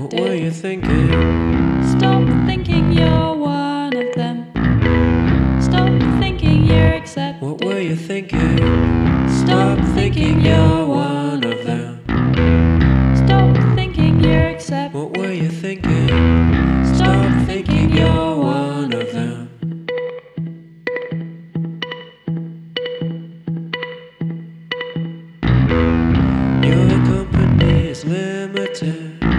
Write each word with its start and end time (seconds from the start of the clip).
What 0.00 0.14
were 0.14 0.34
you 0.34 0.50
thinking? 0.50 1.10
Stop 1.98 2.26
thinking 2.46 2.90
you're 2.90 3.34
one 3.34 3.94
of 3.94 4.14
them. 4.14 4.50
Stop 5.60 5.92
thinking 6.18 6.64
you're 6.64 6.94
accepted. 6.94 7.46
What 7.46 7.62
were 7.62 7.80
you 7.80 7.96
thinking? 7.96 8.56
Stop 9.28 9.78
thinking 9.94 10.40
you're 10.40 10.86
one 10.86 11.44
of 11.44 11.64
them. 11.66 12.02
Stop 13.14 13.54
thinking 13.74 14.24
you're 14.24 14.48
accepted. 14.48 14.98
What 14.98 15.18
were 15.18 15.32
you 15.32 15.50
thinking? 15.50 16.08
Stop 16.94 17.46
thinking 17.46 17.90
you're 17.90 18.36
one 18.36 18.94
of 18.94 19.12
them. 19.12 19.50
Your 26.64 26.88
company 27.04 27.88
is 27.88 28.06
limited. 28.06 29.29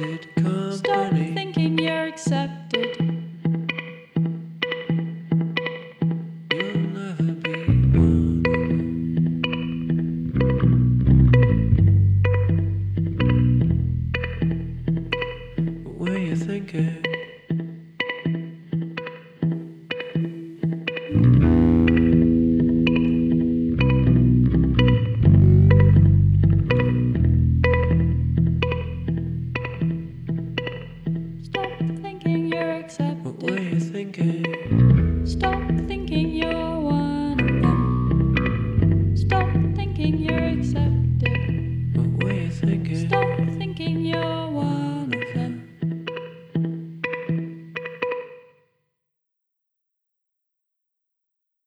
accepted 0.00 0.34
company. 0.34 0.76
Stop 0.76 1.12
thinking 1.12 1.78
you're 1.78 2.06
accepted. 2.06 2.96
You'll 6.52 6.78
never 6.94 7.32
be 7.34 7.50
you 16.18 16.36
thinking? 16.36 17.09